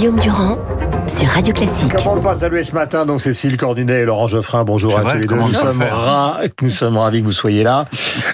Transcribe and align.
Guillaume 0.00 0.18
Durand 0.18 0.56
sur 1.08 1.28
Radio 1.28 1.52
Classique. 1.52 1.92
Comment 1.94 2.14
on 2.14 2.22
pas 2.22 2.34
saluer 2.34 2.64
ce 2.64 2.72
matin 2.72 3.04
donc 3.04 3.20
Cécile 3.20 3.58
Cordunet 3.58 4.00
et 4.00 4.04
Laurent 4.06 4.28
Geoffrin. 4.28 4.64
Bonjour 4.64 4.98
à 4.98 5.02
tous 5.02 5.18
les 5.18 5.26
deux. 5.26 5.34
Nous 5.34 5.52
sommes, 5.52 5.84
nous 6.62 6.70
sommes 6.70 6.96
ravis 6.96 7.20
que 7.20 7.26
vous 7.26 7.32
soyez 7.32 7.62
là. 7.62 7.84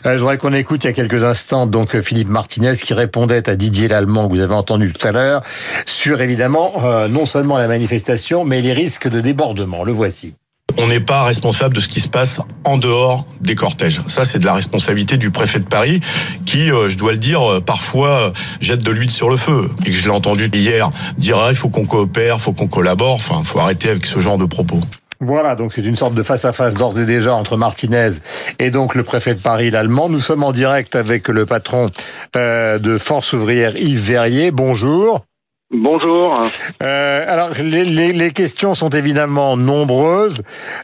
Euh, 0.07 0.13
je 0.13 0.19
voudrais 0.21 0.39
qu'on 0.39 0.53
écoute 0.53 0.85
il 0.85 0.87
y 0.87 0.91
a 0.91 0.93
quelques 0.93 1.25
instants 1.25 1.67
donc 1.67 2.01
Philippe 2.03 2.29
Martinez 2.29 2.75
qui 2.75 2.95
répondait 2.95 3.51
à 3.51 3.57
Didier 3.57 3.89
Lallemand 3.89 4.29
que 4.29 4.35
vous 4.35 4.43
avez 4.43 4.55
entendu 4.55 4.93
tout 4.93 5.09
à 5.09 5.11
l'heure 5.11 5.43
sur 5.87 6.21
évidemment 6.21 6.73
euh, 6.85 7.09
non 7.09 7.27
seulement 7.27 7.59
la 7.59 7.67
manifestation 7.67 8.45
mais 8.45 8.61
les 8.63 8.73
risques 8.73 9.09
de 9.09 9.21
débordement. 9.21 9.83
Le 9.83 9.91
voici. 9.91 10.37
On 10.79 10.89
n'est 10.89 11.01
pas 11.01 11.25
responsable 11.25 11.75
de 11.75 11.81
ce 11.81 11.89
qui 11.89 12.01
se 12.01 12.09
passe 12.09 12.41
en 12.65 12.77
dehors 12.77 13.25
des 13.41 13.55
cortèges. 13.55 14.01
Ça, 14.09 14.25
c'est 14.25 14.39
de 14.39 14.45
la 14.45 14.53
responsabilité 14.53 15.17
du 15.17 15.31
préfet 15.31 15.59
de 15.59 15.65
Paris, 15.65 16.01
qui, 16.45 16.71
euh, 16.71 16.89
je 16.89 16.99
dois 16.99 17.13
le 17.13 17.19
dire, 17.19 17.51
euh, 17.51 17.61
parfois 17.61 18.09
euh, 18.09 18.31
jette 18.61 18.81
de 18.81 18.91
l'huile 18.91 19.11
sur 19.11 19.31
le 19.31 19.37
feu. 19.37 19.71
Et 19.83 19.91
que 19.91 19.93
je 19.93 20.05
l'ai 20.05 20.11
entendu 20.11 20.51
hier 20.53 20.91
dire 21.17 21.39
ah, 21.39 21.49
il 21.51 21.57
faut 21.57 21.69
qu'on 21.69 21.87
coopère, 21.87 22.37
il 22.37 22.41
faut 22.41 22.53
qu'on 22.53 22.67
collabore. 22.67 23.15
Enfin, 23.15 23.37
il 23.41 23.47
faut 23.47 23.59
arrêter 23.59 23.89
avec 23.89 24.05
ce 24.05 24.19
genre 24.19 24.39
de 24.39 24.45
propos. 24.45 24.81
Voilà, 25.21 25.55
donc 25.55 25.73
c'est 25.73 25.85
une 25.85 25.97
sorte 25.97 26.15
de 26.15 26.23
face-à-face 26.23 26.75
d'ores 26.75 26.99
et 26.99 27.07
déjà 27.07 27.35
entre 27.35 27.57
Martinez 27.57 28.11
et 28.59 28.71
donc 28.71 28.95
le 28.95 29.03
préfet 29.03 29.35
de 29.35 29.41
Paris, 29.41 29.71
l'allemand. 29.71 30.11
Nous 30.11 30.21
sommes 30.21 30.45
en 30.45 30.53
direct 30.53 30.95
avec 30.95 31.29
le 31.29 31.47
patron 31.47 31.87
de 32.35 32.99
Force 32.99 33.33
ouvrière, 33.33 33.75
Yves 33.79 33.99
Verrier. 33.99 34.51
Bonjour. 34.51 35.25
Bonjour. 35.73 36.41
Euh, 36.81 37.25
alors 37.27 37.51
les, 37.59 37.85
les, 37.85 38.13
les, 38.13 38.31
questions 38.31 38.75
sont 38.75 38.91
évidemment 38.91 39.57
nombreuses. 39.57 40.43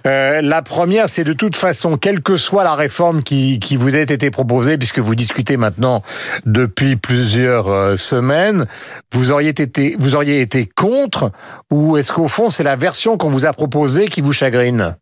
Euh, 0.09 0.43
la 0.43 0.61
première, 0.61 1.09
c'est 1.09 1.23
de 1.23 1.33
toute 1.33 1.55
façon, 1.55 1.97
quelle 1.97 2.21
que 2.21 2.35
soit 2.35 2.65
la 2.65 2.75
réforme 2.75 3.23
qui, 3.23 3.61
qui 3.61 3.77
vous 3.77 3.95
a 3.95 3.99
été 3.99 4.31
proposée, 4.33 4.79
puisque 4.79 4.99
vous 4.99 5.15
discutez 5.15 5.57
maintenant 5.57 6.03
depuis 6.47 6.97
plusieurs 6.97 7.69
euh, 7.69 7.97
semaines, 7.97 8.67
vous 9.13 9.31
auriez 9.31 9.51
été, 9.51 9.95
vous 10.01 10.17
auriez 10.17 10.41
été 10.41 10.67
contre, 10.67 11.31
ou 11.71 11.97
est-ce 11.97 12.13
qu'au 12.13 12.27
fond 12.27 12.51
c'est 12.51 12.65
la 12.65 12.75
version 12.75 13.17
qu'on 13.17 13.31
vous 13.31 13.47
a 13.47 13.53
proposée 13.53 14.09
qui 14.09 14.21
vous 14.21 14.33
chagrine? 14.33 14.97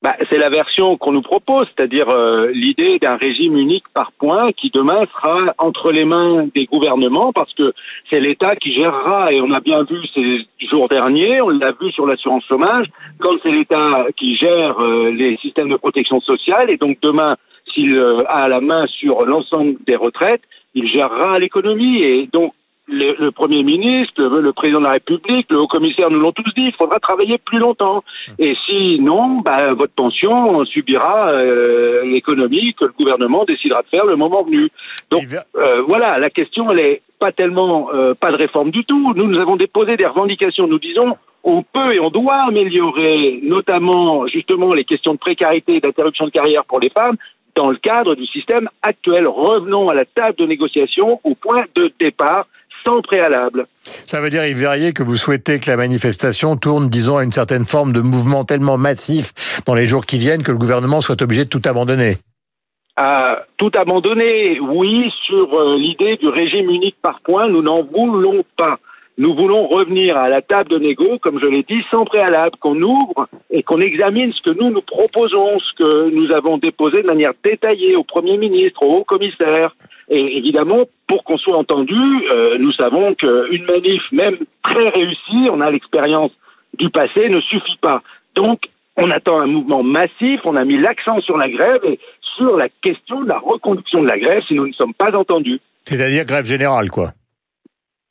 Bah, 0.00 0.14
c'est 0.30 0.38
la 0.38 0.48
version 0.48 0.96
qu'on 0.96 1.10
nous 1.10 1.22
propose, 1.22 1.66
c'est-à-dire 1.74 2.08
euh, 2.08 2.52
l'idée 2.52 3.00
d'un 3.00 3.16
régime 3.16 3.56
unique 3.56 3.88
par 3.92 4.12
point 4.12 4.52
qui 4.52 4.70
demain 4.70 5.00
sera 5.12 5.52
entre 5.58 5.90
les 5.90 6.04
mains 6.04 6.46
des 6.54 6.66
gouvernements 6.66 7.32
parce 7.32 7.52
que 7.54 7.72
c'est 8.08 8.20
l'État 8.20 8.54
qui 8.54 8.72
gérera. 8.74 9.32
Et 9.32 9.40
on 9.40 9.50
a 9.52 9.58
bien 9.58 9.82
vu 9.82 9.98
ces 10.14 10.46
jours 10.68 10.88
derniers, 10.88 11.42
on 11.42 11.48
l'a 11.48 11.72
vu 11.80 11.90
sur 11.90 12.06
l'assurance 12.06 12.44
chômage, 12.48 12.86
comme 13.18 13.38
c'est 13.42 13.50
l'État 13.50 14.06
qui 14.16 14.36
gère 14.36 14.78
euh, 14.78 15.10
les 15.10 15.36
systèmes 15.38 15.68
de 15.68 15.76
protection 15.76 16.20
sociale. 16.20 16.70
Et 16.70 16.76
donc 16.76 16.98
demain 17.02 17.34
s'il 17.74 17.98
euh, 17.98 18.22
a 18.28 18.46
la 18.46 18.60
main 18.60 18.86
sur 18.86 19.26
l'ensemble 19.26 19.78
des 19.84 19.96
retraites, 19.96 20.42
il 20.74 20.86
gérera 20.86 21.40
l'économie. 21.40 22.04
Et 22.04 22.28
donc 22.32 22.54
le, 22.88 23.14
le, 23.18 23.30
Premier 23.30 23.62
ministre, 23.62 24.14
le, 24.22 24.40
le, 24.40 24.52
Président 24.52 24.80
de 24.80 24.84
la 24.84 24.92
République, 24.92 25.46
le 25.50 25.60
Haut-Commissaire 25.60 26.10
nous 26.10 26.20
l'ont 26.20 26.32
tous 26.32 26.50
dit, 26.56 26.64
il 26.66 26.72
faudra 26.72 26.98
travailler 26.98 27.38
plus 27.38 27.58
longtemps. 27.58 28.02
Et 28.38 28.54
sinon, 28.66 29.40
bah, 29.40 29.70
votre 29.74 29.92
pension 29.92 30.64
subira 30.64 31.30
euh, 31.32 32.04
l'économie 32.04 32.74
que 32.74 32.86
le 32.86 32.92
gouvernement 32.98 33.44
décidera 33.44 33.82
de 33.82 33.88
faire 33.88 34.06
le 34.06 34.16
moment 34.16 34.42
venu. 34.42 34.70
Donc 35.10 35.24
euh, 35.56 35.82
voilà, 35.86 36.18
la 36.18 36.30
question, 36.30 36.64
elle 36.70 36.80
est 36.80 37.02
pas 37.18 37.32
tellement 37.32 37.90
euh, 37.92 38.14
pas 38.14 38.30
de 38.30 38.38
réforme 38.38 38.70
du 38.70 38.84
tout. 38.84 39.12
Nous, 39.14 39.26
nous 39.26 39.40
avons 39.40 39.56
déposé 39.56 39.96
des 39.96 40.06
revendications. 40.06 40.66
Nous 40.66 40.78
disons, 40.78 41.16
on 41.44 41.62
peut 41.62 41.94
et 41.94 42.00
on 42.00 42.10
doit 42.10 42.42
améliorer, 42.48 43.40
notamment 43.42 44.26
justement 44.26 44.72
les 44.72 44.84
questions 44.84 45.12
de 45.12 45.18
précarité 45.18 45.76
et 45.76 45.80
d'interruption 45.80 46.26
de 46.26 46.30
carrière 46.30 46.64
pour 46.64 46.80
les 46.80 46.90
femmes, 46.90 47.16
dans 47.54 47.70
le 47.70 47.76
cadre 47.76 48.14
du 48.14 48.26
système 48.26 48.68
actuel. 48.82 49.26
Revenons 49.26 49.88
à 49.88 49.94
la 49.94 50.04
table 50.04 50.36
de 50.36 50.46
négociation 50.46 51.20
au 51.24 51.34
point 51.34 51.64
de 51.74 51.92
départ 52.00 52.46
sans 52.88 53.02
préalable. 53.02 53.66
Ça 54.06 54.20
veut 54.20 54.30
dire, 54.30 54.44
Yves 54.46 54.58
Verrier, 54.58 54.92
que 54.92 55.02
vous 55.02 55.16
souhaitez 55.16 55.60
que 55.60 55.70
la 55.70 55.76
manifestation 55.76 56.56
tourne, 56.56 56.88
disons, 56.88 57.18
à 57.18 57.24
une 57.24 57.32
certaine 57.32 57.64
forme 57.64 57.92
de 57.92 58.00
mouvement 58.00 58.44
tellement 58.44 58.78
massif 58.78 59.32
dans 59.66 59.74
les 59.74 59.86
jours 59.86 60.06
qui 60.06 60.18
viennent 60.18 60.42
que 60.42 60.52
le 60.52 60.58
gouvernement 60.58 61.00
soit 61.00 61.20
obligé 61.22 61.44
de 61.44 61.50
tout 61.50 61.62
abandonner 61.64 62.16
à 63.00 63.44
tout 63.58 63.70
abandonner, 63.76 64.58
oui, 64.58 65.08
sur 65.24 65.54
euh, 65.54 65.76
l'idée 65.76 66.16
du 66.16 66.28
régime 66.28 66.68
unique 66.68 66.96
par 67.00 67.20
point, 67.20 67.48
nous 67.48 67.62
n'en 67.62 67.84
voulons 67.84 68.42
pas. 68.56 68.80
Nous 69.18 69.34
voulons 69.34 69.66
revenir 69.66 70.16
à 70.16 70.28
la 70.28 70.42
table 70.42 70.70
de 70.70 70.78
négo, 70.78 71.18
comme 71.18 71.40
je 71.40 71.46
l'ai 71.46 71.64
dit, 71.64 71.82
sans 71.90 72.04
préalable, 72.04 72.56
qu'on 72.60 72.80
ouvre 72.80 73.28
et 73.50 73.64
qu'on 73.64 73.80
examine 73.80 74.32
ce 74.32 74.40
que 74.40 74.56
nous 74.56 74.70
nous 74.70 74.80
proposons, 74.80 75.58
ce 75.58 75.74
que 75.82 76.10
nous 76.10 76.30
avons 76.30 76.56
déposé 76.56 77.02
de 77.02 77.08
manière 77.08 77.32
détaillée 77.42 77.96
au 77.96 78.04
Premier 78.04 78.38
ministre, 78.38 78.80
au 78.84 78.98
Haut 78.98 79.04
Commissaire, 79.04 79.74
et 80.08 80.38
évidemment, 80.38 80.84
pour 81.08 81.24
qu'on 81.24 81.36
soit 81.36 81.56
entendu, 81.56 81.96
euh, 82.30 82.58
nous 82.58 82.70
savons 82.72 83.14
qu'une 83.16 83.66
manif, 83.66 84.02
même 84.12 84.36
très 84.62 84.88
réussie, 84.88 85.50
on 85.50 85.60
a 85.60 85.70
l'expérience 85.70 86.30
du 86.78 86.88
passé, 86.88 87.28
ne 87.28 87.40
suffit 87.40 87.76
pas. 87.80 88.02
Donc, 88.36 88.60
on 88.96 89.10
attend 89.10 89.40
un 89.40 89.46
mouvement 89.46 89.82
massif, 89.82 90.40
on 90.44 90.54
a 90.54 90.64
mis 90.64 90.78
l'accent 90.78 91.20
sur 91.22 91.36
la 91.36 91.48
grève 91.48 91.80
et 91.84 91.98
sur 92.36 92.56
la 92.56 92.68
question 92.68 93.22
de 93.22 93.28
la 93.28 93.38
reconduction 93.38 94.00
de 94.00 94.08
la 94.08 94.18
grève 94.18 94.42
si 94.46 94.54
nous 94.54 94.68
ne 94.68 94.72
sommes 94.72 94.94
pas 94.94 95.10
entendus. 95.18 95.60
C'est-à-dire 95.86 96.24
grève 96.24 96.46
générale, 96.46 96.88
quoi 96.90 97.10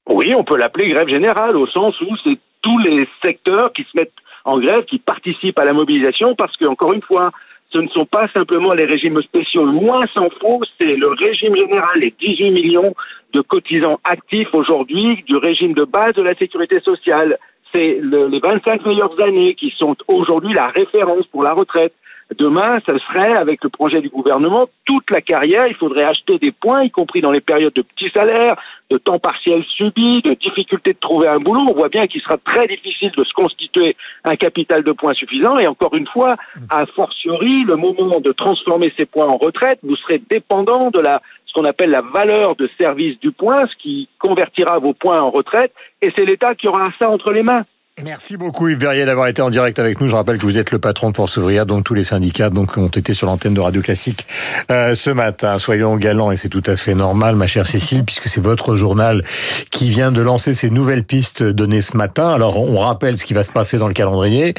Oui, 0.10 0.34
on 0.36 0.44
peut 0.44 0.58
l'appeler 0.58 0.90
grève 0.90 1.10
générale, 1.10 1.58
au 1.58 1.68
sens 1.68 2.00
où 2.02 2.16
c'est 2.24 2.38
tous 2.62 2.78
les 2.80 3.08
secteurs 3.24 3.72
qui 3.74 3.84
se 3.84 3.98
mettent 3.98 4.14
en 4.46 4.60
grève, 4.60 4.86
qui 4.86 5.00
participent 5.00 5.60
à 5.60 5.66
la 5.66 5.74
mobilisation, 5.74 6.36
parce 6.36 6.56
que, 6.56 6.66
encore 6.66 6.94
une 6.94 7.02
fois, 7.02 7.32
ce 7.74 7.80
ne 7.82 7.88
sont 7.90 8.06
pas 8.06 8.28
simplement 8.30 8.74
les 8.74 8.86
régimes 8.86 9.22
spéciaux, 9.22 9.66
loin 9.66 10.02
s'en 10.14 10.30
faut, 10.42 10.62
c'est 10.80 10.96
le 10.96 11.10
régime 11.10 11.56
général, 11.56 12.00
les 12.00 12.14
18 12.18 12.52
millions 12.52 12.96
de 13.34 13.42
cotisants 13.42 14.00
actifs 14.06 14.54
aujourd'hui 14.54 15.24
du 15.28 15.36
régime 15.36 15.74
de 15.74 15.84
base 15.84 16.14
de 16.14 16.22
la 16.22 16.34
sécurité 16.36 16.80
sociale. 16.80 17.38
C'est 17.74 18.00
le, 18.02 18.28
les 18.28 18.40
25 18.40 18.86
meilleures 18.86 19.22
années 19.22 19.54
qui 19.56 19.74
sont 19.78 19.98
aujourd'hui 20.08 20.54
la 20.54 20.68
référence 20.68 21.28
pour 21.28 21.44
la 21.44 21.54
retraite. 21.54 21.94
Demain, 22.36 22.80
ce 22.86 22.98
serait, 22.98 23.38
avec 23.38 23.64
le 23.64 23.70
projet 23.70 24.02
du 24.02 24.10
gouvernement, 24.10 24.68
toute 24.86 25.10
la 25.12 25.22
carrière, 25.22 25.66
il 25.68 25.76
faudrait 25.76 26.04
acheter 26.04 26.38
des 26.38 26.52
points, 26.52 26.84
y 26.84 26.92
compris 26.92 27.22
dans 27.22 27.32
les 27.32 27.40
périodes 27.40 27.74
de 27.74 27.82
petits 27.82 28.12
salaires, 28.14 28.58
de 28.90 28.98
temps 28.98 29.18
partiel 29.18 29.64
subi, 29.64 30.22
de 30.22 30.34
difficulté 30.34 30.92
de 30.92 31.00
trouver 31.00 31.30
un 31.30 31.40
boulot. 31.40 31.66
On 31.70 31.74
voit 31.74 31.88
bien 31.88 32.06
qu'il 32.06 32.22
sera 32.22 32.36
très 32.38 32.68
difficile 32.68 33.12
de 33.18 33.24
se 33.24 33.34
constituer 33.34 33.96
un 34.26 34.36
capital 34.36 34.84
de 34.84 34.92
points 34.92 35.14
suffisant. 35.14 35.58
Et 35.58 35.68
encore 35.68 35.96
une 35.96 36.08
fois, 36.08 36.36
a 36.70 36.86
fortiori, 36.88 37.64
le 37.64 37.78
moment 37.78 38.20
de 38.20 38.32
transformer 38.34 38.94
ces 38.98 39.06
points 39.06 39.28
en 39.28 39.38
retraite, 39.38 39.80
vous 39.84 39.96
serez 39.96 40.22
dépendant 40.30 40.92
de 40.92 41.00
la 41.00 41.22
ce 41.46 41.54
qu'on 41.54 41.66
appelle 41.66 41.92
la 41.92 42.02
valeur 42.02 42.58
de 42.58 42.70
service 42.78 43.18
du 43.22 43.32
point, 43.32 43.66
ce 43.68 43.76
qui 43.82 44.10
convertira 44.20 44.80
vos 44.80 44.94
points 44.94 45.22
en 45.22 45.30
retraite, 45.30 45.72
et 46.02 46.12
c'est 46.16 46.26
l'État 46.26 46.54
qui 46.56 46.68
aura 46.68 46.92
ça 47.00 47.10
entre 47.10 47.32
les 47.32 47.42
mains. 47.42 47.64
Merci 48.04 48.38
beaucoup 48.38 48.68
Yves 48.68 48.78
Verrier 48.78 49.06
d'avoir 49.06 49.26
été 49.26 49.42
en 49.42 49.50
direct 49.50 49.80
avec 49.80 50.00
nous. 50.00 50.08
Je 50.08 50.16
rappelle 50.16 50.38
que 50.38 50.44
vous 50.44 50.60
êtes 50.60 50.70
le 50.70 50.78
patron 50.78 51.10
de 51.10 51.16
Force 51.16 51.36
ouvrière, 51.38 51.66
donc 51.66 51.84
tous 51.84 51.96
les 51.96 52.04
syndicats 52.04 52.52
donc 52.52 52.78
ont 52.78 52.90
été 52.90 53.12
sur 53.12 53.26
l'antenne 53.26 53.56
de 53.56 53.60
Radio 53.60 53.82
Classique 53.82 54.28
euh, 54.70 54.94
ce 54.94 55.10
matin. 55.10 55.58
Soyons 55.58 55.98
galants 55.98 56.32
et 56.32 56.38
c'est 56.38 56.48
tout 56.48 56.62
à 56.68 56.76
fait 56.76 56.94
normal, 56.94 57.36
ma 57.36 57.48
chère 57.48 57.66
Cécile, 57.66 58.06
puisque 58.06 58.28
c'est 58.28 58.40
votre 58.40 58.76
journal 58.76 59.24
qui 59.72 59.90
vient 59.90 60.12
de 60.12 60.22
lancer 60.22 60.54
ces 60.54 60.70
nouvelles 60.70 61.06
pistes 61.06 61.42
données 61.42 61.82
ce 61.82 61.98
matin. 61.98 62.32
Alors 62.32 62.62
on 62.62 62.78
rappelle 62.78 63.18
ce 63.18 63.26
qui 63.26 63.34
va 63.34 63.44
se 63.44 63.52
passer 63.52 63.80
dans 63.80 63.88
le 63.88 63.96
calendrier. 63.96 64.54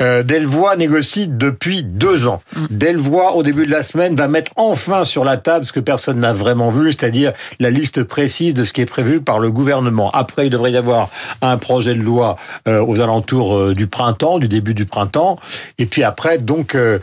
Euh, 0.00 0.24
Delvoye 0.24 0.74
négocie 0.74 1.28
depuis 1.28 1.84
deux 1.84 2.26
ans. 2.26 2.42
Mm. 2.56 2.66
Delvoye 2.70 3.36
au 3.36 3.44
début 3.44 3.66
de 3.66 3.70
la 3.70 3.84
semaine 3.84 4.16
va 4.16 4.26
mettre 4.26 4.50
enfin 4.56 5.04
sur 5.04 5.22
la 5.22 5.36
table 5.36 5.64
ce 5.64 5.72
que 5.72 5.78
personne 5.78 6.18
n'a 6.18 6.32
vraiment 6.32 6.72
vu, 6.72 6.90
c'est-à-dire 6.90 7.34
la 7.60 7.70
liste 7.70 8.02
précise 8.02 8.52
de 8.52 8.64
ce 8.64 8.72
qui 8.72 8.80
est 8.80 8.86
prévu 8.86 9.20
par 9.20 9.38
le 9.38 9.52
gouvernement. 9.52 10.10
Après, 10.10 10.48
il 10.48 10.50
devrait 10.50 10.72
y 10.72 10.76
avoir 10.76 11.08
un 11.40 11.56
projet 11.56 11.94
de 11.94 12.02
loi. 12.02 12.34
Euh, 12.66 12.79
euh, 12.79 12.79
aux 12.86 13.00
alentours 13.00 13.56
euh, 13.56 13.74
du 13.74 13.86
printemps, 13.86 14.38
du 14.38 14.48
début 14.48 14.74
du 14.74 14.86
printemps. 14.86 15.38
Et 15.78 15.86
puis 15.86 16.02
après, 16.02 16.38
donc, 16.38 16.74
euh, 16.74 16.98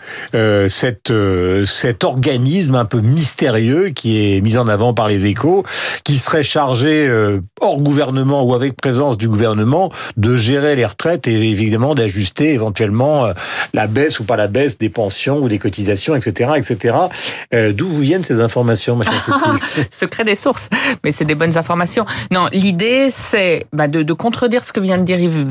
cette, 0.69 1.11
cet 1.65 2.03
organisme 2.03 2.75
un 2.75 2.85
peu 2.85 2.99
mystérieux 2.99 3.89
qui 3.89 4.35
est 4.35 4.41
mis 4.41 4.57
en 4.57 4.67
avant 4.67 4.93
par 4.93 5.07
les 5.07 5.25
échos, 5.25 5.63
qui 6.03 6.17
serait 6.17 6.43
chargé, 6.43 7.09
hors 7.61 7.81
gouvernement 7.81 8.43
ou 8.43 8.53
avec 8.53 8.75
présence 8.75 9.17
du 9.17 9.27
gouvernement, 9.27 9.91
de 10.15 10.35
gérer 10.35 10.75
les 10.75 10.85
retraites 10.85 11.27
et 11.27 11.33
évidemment 11.33 11.95
d'ajuster 11.95 12.53
éventuellement 12.53 13.27
la 13.73 13.87
baisse 13.87 14.19
ou 14.19 14.23
pas 14.23 14.37
la 14.37 14.47
baisse 14.47 14.77
des 14.77 14.89
pensions 14.89 15.39
ou 15.39 15.49
des 15.49 15.59
cotisations, 15.59 16.15
etc., 16.15 16.51
etc. 16.57 16.95
D'où 17.73 17.87
vous 17.87 18.01
viennent 18.01 18.23
ces 18.23 18.41
informations, 18.41 18.95
ma 18.95 19.05
chère 19.05 19.13
Secret 19.91 20.23
des 20.23 20.35
sources, 20.35 20.69
mais 21.03 21.11
c'est 21.11 21.25
des 21.25 21.35
bonnes 21.35 21.57
informations. 21.57 22.05
Non, 22.31 22.47
l'idée, 22.51 23.09
c'est 23.09 23.65
bah, 23.73 23.87
de, 23.87 24.03
de 24.03 24.13
contredire 24.13 24.63
ce 24.63 24.73
que 24.73 24.79
vient 24.79 24.97
de 24.97 25.03
dire 25.03 25.19
Yves 25.19 25.43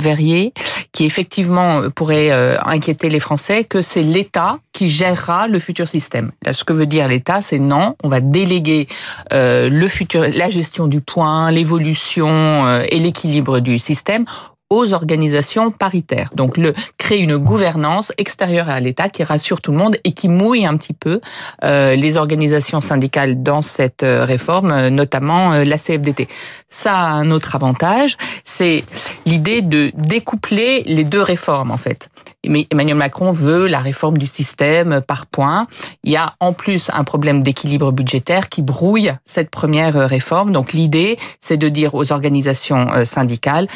qui 0.93 1.05
effectivement 1.05 1.83
euh, 1.83 1.91
pourrait 1.91 2.31
euh, 2.31 2.59
inquiéter 2.65 3.09
les 3.09 3.21
Français, 3.21 3.65
que 3.65 3.83
c'est 3.83 4.03
l'État 4.03 4.59
qui 4.73 4.89
gérera 4.89 5.49
le 5.49 5.59
futur 5.59 5.89
système. 5.89 6.33
Là, 6.43 6.53
ce 6.53 6.65
que 6.65 6.73
veut 6.73 6.87
dire 6.87 7.07
l'État, 7.09 7.41
c'est 7.41 7.59
non, 7.59 7.97
on 8.03 8.09
va 8.09 8.21
déléguer 8.21 8.89
euh, 9.33 9.69
le 9.69 9.89
futur, 9.89 10.27
la 10.33 10.51
gestion 10.51 10.87
du 10.87 11.01
point, 11.01 11.51
l'évolution 11.51 12.81
et 12.89 12.99
l'équilibre 12.99 13.61
du 13.61 13.79
système 13.79 14.25
aux 14.71 14.93
organisations 14.95 15.71
paritaires. 15.71 16.31
Donc 16.35 16.57
le 16.57 16.75
créer 16.99 17.21
une 17.21 17.37
gouvernance 17.37 18.13
extérieure 18.19 18.69
à 18.69 18.81
l'État 18.81 19.09
qui 19.09 19.23
rassure 19.23 19.61
tout 19.61 19.71
le 19.71 19.79
monde 19.79 19.97
et 20.03 20.13
qui 20.13 20.29
mouille 20.29 20.67
un 20.67 20.77
petit 20.77 20.93
peu 20.93 21.21
euh, 21.63 21.95
les 21.95 22.17
organisations 22.17 22.81
syndicales 22.81 23.43
dans 23.43 23.63
cette 23.63 24.03
euh, 24.03 24.25
réforme, 24.25 24.73
euh, 24.73 24.91
notamment 24.91 25.53
la 25.53 25.79
CFDT. 25.79 26.27
Ça 26.69 26.95
a 26.95 27.07
un 27.07 27.31
autre 27.31 27.55
avantage, 27.55 28.17
c'est 28.45 28.85
l'idée 29.25 29.63
de 29.63 29.93
découpler 29.95 30.83
les 30.85 31.05
deux 31.05 31.23
réformes 31.23 31.71
en 31.71 31.77
fait. 31.77 32.09
Emmanuel 32.43 32.97
Macron 32.97 33.33
veut 33.33 33.67
la 33.67 33.81
réforme 33.81 34.19
du 34.19 34.27
système 34.27 35.01
par 35.01 35.27
points. 35.27 35.67
Il 36.05 36.13
y 36.13 36.17
a 36.17 36.35
en 36.39 36.53
plus 36.53 36.91
un 36.93 37.03
problème 37.03 37.43
d'équilibre 37.43 37.91
budgétaire 37.91 38.49
qui 38.49 38.63
brouille 38.63 39.13
cette 39.25 39.51
première 39.51 40.09
réforme. 40.09 40.53
Donc 40.53 40.73
l'idée, 40.73 41.19
c'est 41.41 41.57
de 41.57 41.69
dire 41.69 41.97
aux 41.97 42.13
organisations 42.13 43.05
syndicales, 43.05 43.67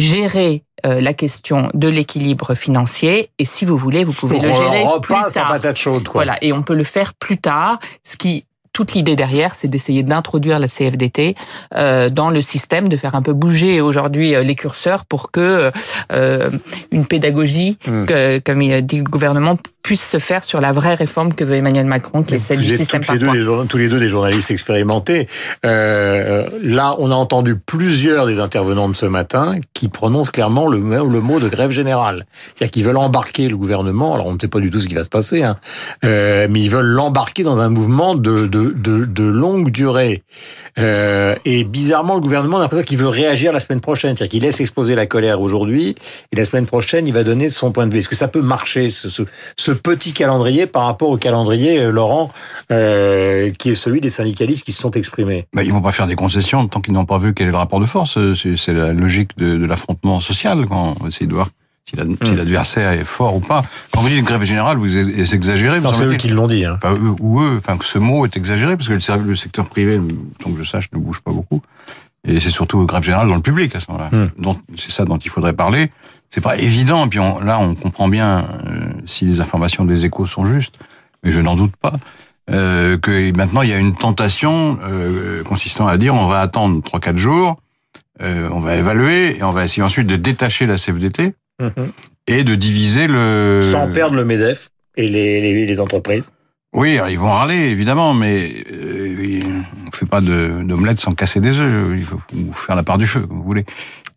gérer 0.00 0.64
euh, 0.86 1.00
la 1.00 1.12
question 1.12 1.68
de 1.74 1.88
l'équilibre 1.88 2.54
financier 2.54 3.30
et 3.38 3.44
si 3.44 3.64
vous 3.64 3.76
voulez, 3.76 4.04
vous 4.04 4.12
pouvez 4.12 4.38
le 4.38 4.52
gérer 4.52 4.84
plus 5.02 5.14
tard. 5.32 5.48
patate 5.48 5.76
chaude, 5.76 6.04
quoi. 6.04 6.24
Voilà, 6.24 6.38
et 6.42 6.52
on 6.52 6.62
peut 6.62 6.74
le 6.74 6.84
faire 6.84 7.14
plus 7.14 7.38
tard, 7.38 7.78
ce 8.02 8.16
qui 8.16 8.44
toute 8.72 8.92
l'idée 8.92 9.16
derrière, 9.16 9.54
c'est 9.54 9.68
d'essayer 9.68 10.02
d'introduire 10.02 10.58
la 10.58 10.68
CFDT 10.68 11.34
euh, 11.74 12.08
dans 12.08 12.30
le 12.30 12.40
système, 12.40 12.88
de 12.88 12.96
faire 12.96 13.14
un 13.14 13.22
peu 13.22 13.32
bouger 13.32 13.80
aujourd'hui 13.80 14.34
euh, 14.34 14.42
les 14.42 14.54
curseurs 14.54 15.04
pour 15.04 15.30
que 15.30 15.72
euh, 16.12 16.50
une 16.92 17.06
pédagogie, 17.06 17.78
hmm. 17.86 18.04
que, 18.06 18.38
comme 18.38 18.62
il 18.62 18.84
dit 18.86 18.98
le 18.98 19.04
gouvernement, 19.04 19.58
puisse 19.82 20.08
se 20.08 20.18
faire 20.18 20.44
sur 20.44 20.60
la 20.60 20.72
vraie 20.72 20.94
réforme 20.94 21.34
que 21.34 21.44
veut 21.44 21.56
Emmanuel 21.56 21.86
Macron, 21.86 22.22
qui 22.22 22.34
est 22.34 22.38
celle 22.38 22.58
du 22.58 22.76
système 22.76 23.04
par 23.04 23.16
les 23.16 23.20
deux, 23.20 23.66
tous 23.68 23.78
les 23.78 23.88
deux 23.88 23.98
des 23.98 24.08
journalistes 24.08 24.50
expérimentés. 24.50 25.26
Euh, 25.64 26.46
là, 26.62 26.96
on 26.98 27.10
a 27.10 27.14
entendu 27.14 27.56
plusieurs 27.56 28.26
des 28.26 28.40
intervenants 28.40 28.88
de 28.88 28.96
ce 28.96 29.06
matin 29.06 29.56
qui 29.74 29.88
prononcent 29.88 30.30
clairement 30.30 30.68
le, 30.68 30.78
le 30.78 31.20
mot 31.20 31.40
de 31.40 31.48
grève 31.48 31.70
générale. 31.70 32.26
C'est-à-dire 32.54 32.70
qu'ils 32.70 32.84
veulent 32.84 32.96
embarquer 32.96 33.48
le 33.48 33.56
gouvernement. 33.56 34.14
Alors, 34.14 34.26
on 34.26 34.34
ne 34.34 34.38
sait 34.38 34.48
pas 34.48 34.60
du 34.60 34.70
tout 34.70 34.80
ce 34.80 34.88
qui 34.88 34.94
va 34.94 35.04
se 35.04 35.08
passer, 35.08 35.42
hein, 35.42 35.56
euh, 36.04 36.46
mais 36.50 36.60
ils 36.60 36.70
veulent 36.70 36.86
l'embarquer 36.86 37.42
dans 37.42 37.58
un 37.60 37.68
mouvement 37.68 38.14
de, 38.14 38.46
de, 38.46 38.74
de, 38.76 39.04
de 39.04 39.24
longue 39.24 39.70
durée. 39.70 40.22
Euh, 40.78 41.34
et 41.44 41.64
bizarrement, 41.64 42.14
le 42.14 42.20
gouvernement 42.20 42.58
a 42.58 42.60
l'impression 42.60 42.84
qu'il 42.84 42.98
veut 42.98 43.08
réagir 43.08 43.52
la 43.52 43.60
semaine 43.60 43.80
prochaine. 43.80 44.16
C'est-à-dire 44.16 44.30
qu'il 44.30 44.42
laisse 44.42 44.60
exploser 44.60 44.94
la 44.94 45.06
colère 45.06 45.40
aujourd'hui, 45.40 45.94
et 46.32 46.36
la 46.36 46.44
semaine 46.44 46.66
prochaine, 46.66 47.06
il 47.06 47.14
va 47.14 47.24
donner 47.24 47.50
son 47.50 47.72
point 47.72 47.86
de 47.86 47.92
vue. 47.92 48.00
Est-ce 48.00 48.08
que 48.08 48.16
ça 48.16 48.28
peut 48.28 48.42
marcher, 48.42 48.90
ce, 48.90 49.08
ce, 49.08 49.22
ce 49.56 49.69
petit 49.74 50.12
calendrier 50.12 50.66
par 50.66 50.84
rapport 50.84 51.10
au 51.10 51.16
calendrier, 51.16 51.78
euh, 51.78 51.90
Laurent, 51.90 52.32
euh, 52.72 53.50
qui 53.50 53.70
est 53.70 53.74
celui 53.74 54.00
des 54.00 54.10
syndicalistes 54.10 54.64
qui 54.64 54.72
se 54.72 54.80
sont 54.80 54.92
exprimés 54.92 55.46
bah, 55.52 55.62
Ils 55.62 55.72
vont 55.72 55.82
pas 55.82 55.92
faire 55.92 56.06
des 56.06 56.16
concessions 56.16 56.66
tant 56.68 56.80
qu'ils 56.80 56.94
n'ont 56.94 57.04
pas 57.04 57.18
vu 57.18 57.34
quel 57.34 57.48
est 57.48 57.52
le 57.52 57.56
rapport 57.56 57.80
de 57.80 57.86
force. 57.86 58.18
C'est 58.34 58.72
la 58.72 58.92
logique 58.92 59.36
de, 59.36 59.56
de 59.56 59.66
l'affrontement 59.66 60.20
social 60.20 60.66
quand 60.66 60.96
on 61.00 61.08
essaie 61.08 61.26
de 61.26 61.34
voir 61.34 61.48
si 61.88 61.96
hmm. 61.96 62.36
l'adversaire 62.36 62.92
est 62.92 63.04
fort 63.04 63.36
ou 63.36 63.40
pas. 63.40 63.64
Quand 63.92 64.00
vous 64.00 64.08
dites 64.08 64.24
grève 64.24 64.42
générale, 64.42 64.76
vous 64.76 64.96
exagérez. 64.96 65.80
C'est 65.94 66.04
eux 66.04 66.14
qui 66.14 66.28
l'ont 66.28 66.46
dit. 66.46 66.64
Hein. 66.64 66.78
Enfin, 66.82 66.94
eux, 66.94 67.14
ou 67.20 67.40
eux, 67.40 67.56
enfin 67.56 67.76
que 67.76 67.84
ce 67.84 67.98
mot 67.98 68.24
est 68.24 68.36
exagéré 68.36 68.76
parce 68.76 68.88
que 68.88 68.94
le, 68.94 69.36
secteur 69.36 69.68
privé, 69.68 70.00
tant 70.38 70.50
que 70.50 70.62
je 70.62 70.68
sache, 70.68 70.88
ne 70.92 70.98
bouge 70.98 71.20
pas 71.20 71.32
beaucoup. 71.32 71.62
Et 72.26 72.38
c'est 72.38 72.50
surtout 72.50 72.84
grève 72.84 73.02
générale 73.02 73.28
dans 73.28 73.34
le 73.34 73.40
public 73.40 73.74
à 73.74 73.80
ce 73.80 73.90
moment-là. 73.90 74.10
Hmm. 74.12 74.54
C'est 74.78 74.90
ça 74.90 75.04
dont 75.04 75.18
il 75.18 75.30
faudrait 75.30 75.54
parler 75.54 75.90
c'est 76.30 76.40
pas 76.40 76.56
évident. 76.56 77.06
Et 77.06 77.08
puis 77.08 77.18
là, 77.18 77.58
on 77.58 77.74
comprend 77.74 78.08
bien 78.08 78.46
euh, 78.66 78.79
si 79.10 79.24
les 79.24 79.40
informations 79.40 79.84
des 79.84 80.04
échos 80.04 80.26
sont 80.26 80.46
justes, 80.46 80.74
mais 81.22 81.32
je 81.32 81.40
n'en 81.40 81.56
doute 81.56 81.76
pas. 81.76 81.94
Euh, 82.50 82.98
que 82.98 83.36
maintenant 83.36 83.62
il 83.62 83.70
y 83.70 83.72
a 83.72 83.78
une 83.78 83.94
tentation 83.94 84.78
euh, 84.82 85.44
consistant 85.44 85.86
à 85.86 85.98
dire 85.98 86.14
on 86.14 86.26
va 86.26 86.40
attendre 86.40 86.82
trois 86.82 86.98
quatre 86.98 87.18
jours, 87.18 87.60
euh, 88.22 88.48
on 88.50 88.60
va 88.60 88.76
évaluer 88.76 89.36
et 89.36 89.42
on 89.44 89.52
va 89.52 89.64
essayer 89.64 89.82
ensuite 89.82 90.06
de 90.06 90.16
détacher 90.16 90.66
la 90.66 90.76
CFDT 90.76 91.34
mhm. 91.60 91.92
et 92.26 92.42
de 92.42 92.54
diviser 92.56 93.06
le 93.06 93.60
sans 93.62 93.92
perdre 93.92 94.16
le 94.16 94.24
Medef 94.24 94.70
et 94.96 95.06
les, 95.06 95.40
les, 95.40 95.66
les 95.66 95.80
entreprises. 95.80 96.32
Oui, 96.72 97.00
ils 97.08 97.18
vont 97.18 97.30
râler 97.30 97.56
évidemment, 97.56 98.14
mais 98.14 98.48
euh, 98.72 99.40
on 99.88 99.90
fait 99.90 100.06
pas 100.06 100.20
d'omelette 100.20 101.00
sans 101.00 101.14
casser 101.14 101.40
des 101.40 101.58
œufs. 101.58 101.98
Il 101.98 102.04
faut 102.04 102.20
faire 102.52 102.76
la 102.76 102.84
part 102.84 102.96
du 102.96 103.06
feu, 103.06 103.20
comme 103.20 103.38
vous 103.38 103.44
voulez. 103.44 103.64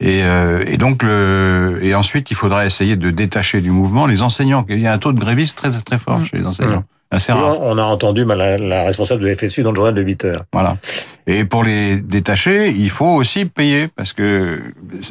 Et, 0.03 0.21
euh, 0.23 0.65
et, 0.67 0.75
donc 0.75 1.01
le 1.01 1.79
et 1.81 1.95
ensuite 1.95 2.29
il 2.29 2.35
faudra 2.35 2.65
essayer 2.65 2.97
de 2.97 3.09
détacher 3.09 3.61
du 3.61 3.71
mouvement 3.71 4.05
les 4.05 4.21
enseignants. 4.21 4.65
Il 4.67 4.79
y 4.79 4.87
a 4.87 4.91
un 4.91 4.97
taux 4.97 5.13
de 5.13 5.19
grévistes 5.19 5.57
très 5.57 5.71
très 5.71 5.97
fort 5.97 6.19
mmh. 6.19 6.25
chez 6.25 6.37
les 6.37 6.45
enseignants. 6.45 6.81
Mmh. 6.81 7.15
Assez 7.15 7.31
rare. 7.31 7.61
On 7.61 7.77
a 7.77 7.83
entendu 7.83 8.25
la, 8.25 8.57
la, 8.57 8.83
responsable 8.83 9.23
de 9.23 9.33
FSU 9.33 9.61
dans 9.63 9.69
le 9.69 9.75
journal 9.75 9.93
de 9.93 10.01
8 10.01 10.25
heures. 10.25 10.43
Voilà. 10.51 10.77
Et 11.25 11.45
pour 11.45 11.63
les 11.63 11.97
détacher, 11.97 12.69
il 12.69 12.89
faut 12.89 13.05
aussi 13.05 13.45
payer 13.45 13.87
parce 13.87 14.13
que 14.13 14.61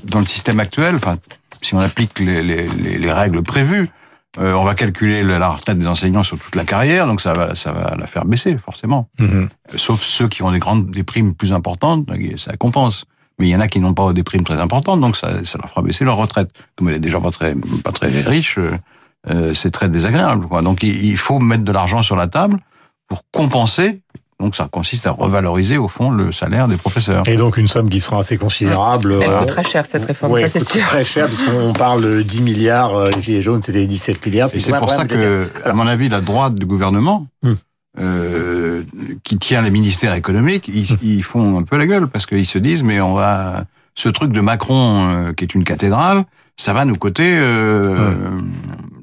dans 0.05 0.19
le 0.19 0.25
système 0.25 0.61
actuel, 0.61 0.97
enfin, 0.97 1.17
si 1.62 1.75
on 1.75 1.79
applique 1.79 2.19
les, 2.19 2.43
les, 2.43 2.67
les 2.67 3.12
règles 3.12 3.43
prévues, 3.43 3.88
euh, 4.38 4.53
on 4.55 4.65
va 4.65 4.75
calculer 4.75 5.23
la 5.23 5.49
retraite 5.49 5.79
des 5.79 5.87
enseignants 5.87 6.23
sur 6.25 6.38
toute 6.38 6.56
la 6.56 6.65
carrière, 6.65 7.06
donc 7.06 7.21
ça 7.21 7.35
va, 7.35 7.55
ça 7.55 7.71
va 7.71 7.95
la 7.97 8.06
faire 8.06 8.25
baisser 8.25 8.59
forcément. 8.59 9.09
Mmh. 9.19 9.45
Sauf 9.77 10.03
ceux 10.03 10.27
qui 10.27 10.43
ont 10.43 10.50
des 10.50 10.59
grandes, 10.59 10.91
des 10.91 11.05
primes 11.05 11.35
plus 11.35 11.53
importantes, 11.53 12.06
ça 12.37 12.56
compense 12.56 13.06
mais 13.38 13.49
il 13.49 13.50
y 13.50 13.56
en 13.56 13.61
a 13.61 13.69
qui 13.69 13.81
n'ont 13.81 13.94
pas 13.94 14.12
des 14.12 14.23
primes 14.23 14.44
très 14.44 14.61
importantes, 14.61 15.00
donc 15.00 15.17
ça, 15.17 15.44
ça 15.44 15.58
leur 15.58 15.69
fera 15.70 15.82
baisser 15.82 16.05
leur 16.05 16.17
retraite. 16.17 16.50
Comme 16.76 16.88
elle 16.88 16.96
est 16.96 17.00
déjà 17.00 17.20
pas 17.20 17.31
très, 17.31 17.55
pas 17.84 17.93
très 17.93 18.08
riche, 18.08 18.58
euh, 18.58 18.73
euh 19.31 19.55
c'est 19.55 19.70
très 19.70 19.88
désagréable. 19.88 20.46
Quoi. 20.46 20.62
Donc 20.62 20.82
il 20.82 21.17
faut 21.17 21.38
mettre 21.38 21.64
de 21.64 21.73
l'argent 21.73 22.02
sur 22.02 22.17
la 22.17 22.26
table 22.26 22.58
pour 23.08 23.23
compenser. 23.32 24.00
Donc 24.40 24.56
ça 24.56 24.67
consiste 24.69 25.06
à 25.06 25.12
revaloriser 25.12 25.79
au 25.79 25.87
fond 25.87 26.11
le 26.11 26.32
salaire 26.32 26.67
des 26.67 26.76
professeurs. 26.76 27.23
Et 27.29 27.37
donc 27.37 27.56
une 27.56 27.69
somme 27.69 27.88
qui 27.88 28.00
sera 28.00 28.19
assez 28.19 28.37
considérable. 28.37 29.19
Elle 29.23 29.38
coûte 29.38 29.49
très 29.49 29.62
cher 29.62 29.87
cette 29.87 30.05
réforme, 30.05 30.37
ça 30.37 30.49
c'est 30.49 30.69
sûr. 30.69 30.82
Très 30.82 31.05
cher 31.05 31.26
parce 31.26 31.43
qu'on 31.43 31.73
parle 31.73 32.02
de 32.02 32.23
10 32.23 32.43
milliards, 32.43 32.96
euh, 32.96 33.11
les 33.14 33.23
gilets 33.23 33.40
jaunes 33.40 33.62
c'était 33.62 33.87
17 33.87 34.26
milliards. 34.26 34.49
Et 34.52 34.58
c'est 34.58 34.76
pour 34.76 34.90
ça 34.90 35.05
que, 35.05 35.49
à 35.64 35.73
mon 35.73 35.87
avis, 35.87 36.08
la 36.08 36.20
droite 36.20 36.56
du 36.56 36.67
gouvernement 36.67 37.26
hmm. 37.43 37.55
Euh, 38.00 38.42
qui 39.23 39.39
tient 39.39 39.63
les 39.63 39.71
ministères 39.71 40.15
économiques, 40.15 40.69
ils, 40.69 40.97
ils, 41.03 41.23
font 41.23 41.59
un 41.59 41.63
peu 41.63 41.77
la 41.77 41.87
gueule 41.87 42.09
parce 42.09 42.27
qu'ils 42.27 42.47
se 42.47 42.59
disent 42.59 42.83
mais 42.83 43.01
on 43.01 43.15
va 43.15 43.65
ce 43.95 44.09
truc 44.09 44.33
de 44.33 44.41
Macron 44.41 45.09
euh, 45.09 45.33
qui 45.33 45.45
est 45.45 45.55
une 45.55 45.65
cathédrale, 45.65 46.25
ça 46.57 46.73
va 46.73 46.85
nous 46.85 46.97
coûter 46.97 47.37
euh, 47.37 48.13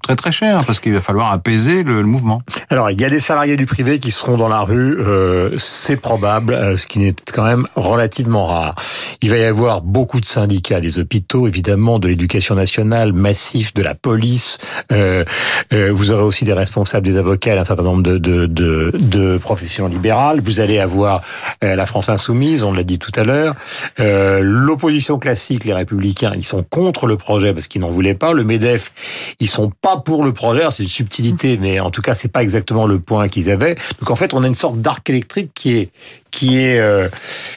très 0.01 0.15
très 0.15 0.31
cher 0.31 0.63
parce 0.65 0.79
qu'il 0.79 0.93
va 0.93 1.01
falloir 1.01 1.31
apaiser 1.31 1.83
le, 1.83 2.03
mouvement. 2.03 2.41
Alors 2.69 2.89
il 2.89 2.99
y 2.99 3.05
a 3.05 3.09
des 3.09 3.19
salariés 3.19 3.55
du 3.55 3.65
privé 3.65 3.99
qui 3.99 4.11
seront 4.11 4.37
dans 4.37 4.47
la 4.47 4.61
rue, 4.61 4.99
euh, 4.99 5.57
c'est 5.57 5.97
probable, 5.97 6.53
euh, 6.53 6.77
ce 6.77 6.87
qui 6.87 6.99
n'est 6.99 7.15
quand 7.33 7.43
même 7.43 7.67
relativement 7.75 8.45
rare. 8.45 8.75
Il 9.21 9.29
va 9.29 9.37
y 9.37 9.43
avoir 9.43 9.81
beaucoup 9.81 10.19
de 10.19 10.25
syndicats, 10.25 10.81
des 10.81 10.97
hôpitaux 10.97 11.47
évidemment, 11.47 11.99
de 11.99 12.07
l'éducation 12.07 12.55
nationale, 12.55 13.13
massif, 13.13 13.73
de 13.73 13.83
la 13.83 13.95
police. 13.95 14.57
Euh, 14.91 15.25
euh 15.73 15.91
vous 15.91 16.11
aurez 16.11 16.23
aussi 16.23 16.45
des 16.45 16.53
responsables, 16.53 17.05
des 17.05 17.17
avocats, 17.17 17.59
un 17.59 17.65
certain 17.65 17.83
nombre 17.83 18.03
de, 18.03 18.17
de, 18.17 18.45
de, 18.45 18.91
de 18.93 19.37
professions 19.37 19.87
libérales. 19.87 20.39
Vous 20.41 20.59
allez 20.59 20.79
avoir 20.79 21.21
la 21.61 21.85
France 21.85 22.09
insoumise, 22.09 22.63
on 22.63 22.71
l'a 22.71 22.83
dit 22.83 22.99
tout 22.99 23.11
à 23.15 23.23
l'heure. 23.23 23.55
L'opposition 23.97 25.19
classique, 25.19 25.65
les 25.65 25.73
républicains, 25.73 26.33
ils 26.35 26.45
sont 26.45 26.63
contre 26.63 27.05
le 27.05 27.17
projet 27.17 27.53
parce 27.53 27.67
qu'ils 27.67 27.81
n'en 27.81 27.89
voulaient 27.89 28.13
pas. 28.13 28.33
Le 28.33 28.43
Medef, 28.43 28.91
ils 29.39 29.49
sont 29.49 29.71
pas 29.81 29.88
pour 29.97 30.23
le 30.23 30.33
projet, 30.33 30.63
c'est 30.71 30.83
une 30.83 30.89
subtilité, 30.89 31.57
mais 31.57 31.79
en 31.79 31.89
tout 31.89 32.01
cas, 32.01 32.15
c'est 32.15 32.31
pas 32.31 32.43
exactement 32.43 32.85
le 32.85 32.99
point 32.99 33.27
qu'ils 33.27 33.49
avaient. 33.49 33.75
Donc 33.99 34.09
en 34.11 34.15
fait, 34.15 34.33
on 34.33 34.43
a 34.43 34.47
une 34.47 34.55
sorte 34.55 34.79
d'arc 34.79 35.09
électrique 35.09 35.51
qui 35.53 35.77
est 35.77 35.89
qui 36.31 36.59
est 36.63 36.79
euh, 36.79 37.07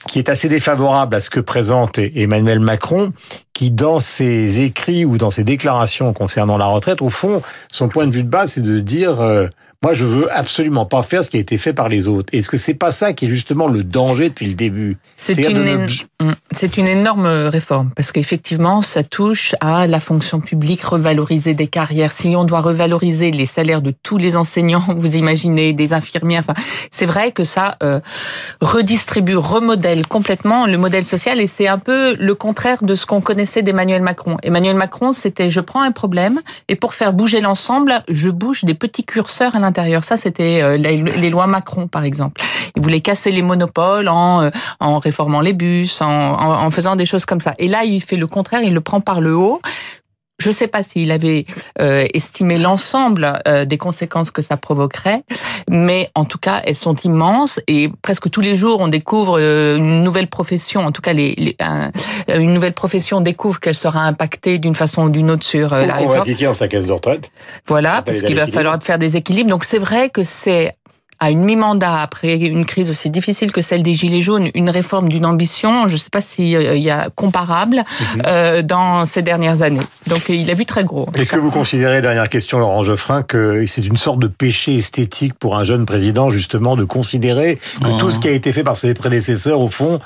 qui 0.08 0.18
est 0.18 0.28
assez 0.28 0.48
défavorable 0.48 1.14
à 1.14 1.20
ce 1.20 1.30
que 1.30 1.40
présente 1.40 1.98
Emmanuel 1.98 2.60
Macron, 2.60 3.12
qui 3.52 3.70
dans 3.70 4.00
ses 4.00 4.60
écrits 4.60 5.04
ou 5.04 5.18
dans 5.18 5.30
ses 5.30 5.44
déclarations 5.44 6.12
concernant 6.12 6.56
la 6.56 6.66
retraite, 6.66 7.02
au 7.02 7.10
fond, 7.10 7.42
son 7.70 7.88
point 7.88 8.06
de 8.06 8.12
vue 8.12 8.24
de 8.24 8.28
base, 8.28 8.52
c'est 8.52 8.62
de 8.62 8.80
dire 8.80 9.20
euh, 9.20 9.46
moi, 9.82 9.94
je 9.94 10.04
veux 10.04 10.32
absolument 10.32 10.86
pas 10.86 11.02
faire 11.02 11.24
ce 11.24 11.30
qui 11.30 11.38
a 11.38 11.40
été 11.40 11.58
fait 11.58 11.72
par 11.72 11.88
les 11.88 12.06
autres. 12.06 12.32
Est-ce 12.32 12.48
que 12.48 12.56
c'est 12.56 12.74
pas 12.74 12.92
ça 12.92 13.12
qui 13.12 13.26
est 13.26 13.28
justement 13.28 13.66
le 13.66 13.82
danger 13.82 14.28
depuis 14.28 14.46
le 14.46 14.54
début? 14.54 14.96
C'est 15.16 15.34
une, 15.34 15.86
c'est 16.52 16.76
une 16.76 16.88
énorme 16.88 17.26
réforme 17.26 17.90
parce 17.96 18.12
qu'effectivement, 18.12 18.82
ça 18.82 19.02
touche 19.02 19.54
à 19.60 19.86
la 19.86 20.00
fonction 20.00 20.40
publique, 20.40 20.82
revaloriser 20.82 21.54
des 21.54 21.66
carrières. 21.66 22.12
Si 22.12 22.34
on 22.36 22.44
doit 22.44 22.60
revaloriser 22.60 23.30
les 23.30 23.46
salaires 23.46 23.82
de 23.82 23.92
tous 24.02 24.18
les 24.18 24.36
enseignants, 24.36 24.84
vous 24.96 25.16
imaginez, 25.16 25.72
des 25.72 25.92
infirmiers, 25.92 26.38
enfin, 26.38 26.54
c'est 26.90 27.06
vrai 27.06 27.32
que 27.32 27.44
ça 27.44 27.76
euh, 27.82 28.00
redistribue, 28.60 29.36
remodèle 29.36 30.06
complètement 30.06 30.66
le 30.66 30.78
modèle 30.78 31.04
social 31.04 31.40
et 31.40 31.46
c'est 31.46 31.68
un 31.68 31.78
peu 31.78 32.14
le 32.18 32.34
contraire 32.34 32.82
de 32.82 32.94
ce 32.94 33.06
qu'on 33.06 33.20
connaissait 33.20 33.62
d'Emmanuel 33.62 34.02
Macron. 34.02 34.36
Emmanuel 34.42 34.76
Macron, 34.76 35.12
c'était 35.12 35.50
je 35.50 35.60
prends 35.60 35.82
un 35.82 35.92
problème 35.92 36.40
et 36.68 36.76
pour 36.76 36.94
faire 36.94 37.12
bouger 37.12 37.40
l'ensemble, 37.40 38.02
je 38.08 38.28
bouge 38.28 38.64
des 38.64 38.74
petits 38.74 39.04
curseurs 39.04 39.56
à 39.56 39.58
l'intérieur 39.58 40.02
ça, 40.02 40.16
c'était 40.16 40.60
euh, 40.62 40.76
les 40.76 41.30
lois 41.30 41.46
Macron, 41.46 41.88
par 41.88 42.04
exemple. 42.04 42.42
Il 42.76 42.82
voulait 42.82 43.00
casser 43.00 43.30
les 43.30 43.42
monopoles 43.42 44.08
en, 44.08 44.42
euh, 44.42 44.50
en 44.80 44.98
réformant 44.98 45.40
les 45.40 45.52
bus, 45.52 46.00
en 46.12 46.70
faisant 46.70 46.96
des 46.96 47.06
choses 47.06 47.24
comme 47.24 47.40
ça. 47.40 47.54
Et 47.58 47.68
là, 47.68 47.84
il 47.84 48.02
fait 48.02 48.16
le 48.16 48.26
contraire, 48.26 48.62
il 48.62 48.74
le 48.74 48.80
prend 48.80 49.00
par 49.00 49.20
le 49.20 49.34
haut 49.36 49.60
Je 50.38 50.48
ne 50.48 50.54
sais 50.54 50.66
pas 50.66 50.82
s'il 50.82 51.12
avait 51.12 51.46
euh, 51.80 52.04
estimé 52.14 52.58
l'ensemble 52.58 53.40
euh, 53.46 53.64
des 53.64 53.78
conséquences 53.78 54.32
que 54.32 54.42
ça 54.42 54.56
provoquerait, 54.56 55.22
mais 55.70 56.10
en 56.16 56.24
tout 56.24 56.38
cas, 56.38 56.62
elles 56.64 56.74
sont 56.74 56.96
immenses 56.96 57.60
et 57.68 57.90
presque 58.02 58.28
tous 58.28 58.40
les 58.40 58.56
jours, 58.56 58.80
on 58.80 58.88
découvre 58.88 59.38
euh, 59.38 59.76
une 59.76 60.02
nouvelle 60.02 60.26
profession. 60.26 60.80
En 60.80 60.90
tout 60.90 61.02
cas, 61.02 61.12
les, 61.12 61.34
les 61.36 61.56
une 62.28 62.54
nouvelle 62.54 62.72
profession 62.72 63.20
découvre 63.20 63.60
qu'elle 63.60 63.76
sera 63.76 64.00
impactée 64.00 64.58
d'une 64.58 64.74
façon 64.74 65.04
ou 65.04 65.10
d'une 65.10 65.30
autre 65.30 65.44
sur 65.44 65.70
la 65.70 65.94
réforme. 65.94 66.04
On 66.04 66.12
va 66.14 66.20
appliquer 66.20 66.48
en 66.48 66.54
sa 66.54 66.66
caisse 66.66 66.86
de 66.86 66.92
retraite. 66.92 67.30
Voilà, 67.68 68.02
parce 68.02 68.22
qu'il 68.22 68.36
va 68.36 68.46
falloir 68.46 68.82
faire 68.82 68.98
des 68.98 69.16
équilibres. 69.16 69.50
Donc 69.50 69.64
c'est 69.64 69.78
vrai 69.78 70.10
que 70.10 70.24
c'est 70.24 70.74
à 71.18 71.30
une 71.30 71.44
mi-mandat, 71.44 72.00
après 72.00 72.36
une 72.36 72.64
crise 72.64 72.90
aussi 72.90 73.10
difficile 73.10 73.52
que 73.52 73.60
celle 73.60 73.82
des 73.82 73.94
Gilets 73.94 74.20
jaunes, 74.20 74.48
une 74.54 74.70
réforme 74.70 75.08
d'une 75.08 75.24
ambition, 75.24 75.86
je 75.86 75.92
ne 75.92 75.98
sais 75.98 76.10
pas 76.10 76.20
s'il 76.20 76.54
euh, 76.56 76.76
y 76.76 76.90
a 76.90 77.10
comparable 77.14 77.76
mhm. 77.76 78.22
euh, 78.26 78.62
dans 78.62 79.04
ces 79.04 79.22
dernières 79.22 79.62
années. 79.62 79.86
Donc 80.08 80.28
il 80.28 80.50
a 80.50 80.54
vu 80.54 80.66
très 80.66 80.84
gros. 80.84 81.08
Est-ce 81.14 81.32
que 81.32 81.38
vous 81.38 81.50
considérez, 81.50 82.02
dernière 82.02 82.28
question 82.28 82.58
Laurent 82.58 82.82
Geoffrin, 82.82 83.22
que 83.22 83.64
c'est 83.66 83.86
une 83.86 83.96
sorte 83.96 84.18
de 84.18 84.26
péché 84.26 84.76
esthétique 84.76 85.34
pour 85.34 85.56
un 85.56 85.64
jeune 85.64 85.86
président 85.86 86.30
justement 86.30 86.76
de 86.76 86.84
considérer 86.84 87.58
que 87.80 87.98
tout 87.98 88.10
ce 88.10 88.18
qui 88.18 88.28
a 88.28 88.32
été 88.32 88.52
fait 88.52 88.64
par 88.64 88.76
ses 88.76 88.94
prédécesseurs, 88.94 89.60
au 89.60 89.68
fond, 89.68 90.00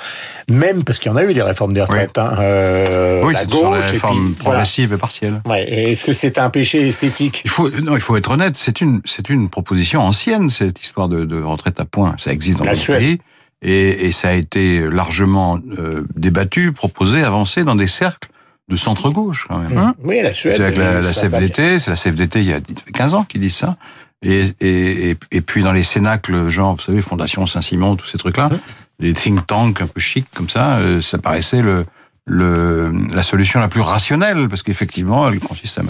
même 0.50 0.84
parce 0.84 0.98
qu'il 0.98 1.10
y 1.10 1.14
en 1.14 1.16
a 1.16 1.24
eu 1.24 1.32
des 1.32 1.42
réformes 1.42 1.72
des 1.72 1.82
retraites, 1.82 2.12
oui, 2.16 2.22
hein, 2.22 2.34
euh, 2.40 3.22
oui 3.24 3.34
c'est 3.36 3.46
des 3.46 3.64
réformes 3.64 4.34
progressives 4.34 4.92
et 4.92 4.98
partielles. 4.98 5.40
Ouais. 5.46 5.64
Est-ce 5.92 6.04
que 6.04 6.12
c'est 6.12 6.38
un 6.38 6.50
péché 6.50 6.86
esthétique? 6.86 7.42
Il 7.44 7.50
faut 7.50 7.70
non, 7.70 7.94
il 7.94 8.00
faut 8.00 8.16
être 8.16 8.30
honnête. 8.30 8.56
C'est 8.56 8.80
une 8.80 9.00
c'est 9.04 9.28
une 9.28 9.48
proposition 9.48 10.00
ancienne 10.00 10.50
cette 10.50 10.80
histoire 10.82 11.05
de, 11.08 11.42
retraite 11.42 11.80
à 11.80 11.84
points. 11.84 12.14
Ça 12.18 12.32
existe 12.32 12.58
dans 12.58 12.64
le 12.64 12.98
pays. 12.98 13.18
Et, 13.62 14.12
ça 14.12 14.28
a 14.28 14.32
été 14.32 14.88
largement 14.90 15.58
euh, 15.78 16.04
débattu, 16.14 16.72
proposé, 16.72 17.22
avancé 17.22 17.64
dans 17.64 17.74
des 17.74 17.88
cercles 17.88 18.28
de 18.68 18.76
centre-gauche 18.76 19.46
quand 19.48 19.58
même. 19.58 19.74
Mmh. 19.74 19.94
Oui, 20.04 20.20
la 20.22 20.34
Suède. 20.34 20.56
C'est 20.56 20.76
la, 20.76 21.00
la 21.00 21.12
CFDT, 21.12 21.80
c'est 21.80 21.90
la 21.90 21.96
CFDT 21.96 22.40
il 22.40 22.46
y 22.46 22.52
a 22.52 22.60
15 22.92 23.14
ans 23.14 23.24
qui 23.24 23.38
dit 23.38 23.50
ça. 23.50 23.76
Et, 24.22 24.46
et, 24.60 25.16
et, 25.30 25.40
puis 25.40 25.62
dans 25.62 25.72
les 25.72 25.84
cénacles, 25.84 26.48
genre, 26.48 26.74
vous 26.74 26.82
savez, 26.82 27.02
Fondation 27.02 27.46
Saint-Simon, 27.46 27.96
tous 27.96 28.06
ces 28.06 28.18
trucs-là, 28.18 28.48
mmh. 28.48 28.58
les 29.00 29.12
think 29.12 29.46
tanks 29.46 29.80
un 29.80 29.86
peu 29.86 30.00
chics 30.00 30.26
comme 30.34 30.48
ça, 30.48 30.76
euh, 30.78 31.00
ça 31.00 31.18
paraissait 31.18 31.62
le, 31.62 31.84
le, 32.26 32.92
la 33.12 33.22
solution 33.22 33.60
la 33.60 33.68
plus 33.68 33.80
rationnelle, 33.80 34.48
parce 34.48 34.62
qu'effectivement, 34.62 35.28
elle 35.28 35.38
consiste 35.38 35.80